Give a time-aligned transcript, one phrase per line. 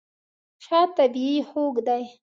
[0.65, 2.03] شات طبیعي خوږ دی.